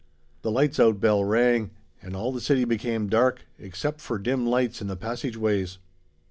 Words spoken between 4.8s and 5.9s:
in the passageways.